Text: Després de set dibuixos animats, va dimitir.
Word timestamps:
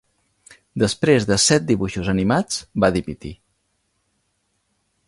Després 0.83 1.27
de 1.31 1.37
set 1.43 1.67
dibuixos 1.73 2.09
animats, 2.15 2.59
va 2.87 2.91
dimitir. 2.99 3.35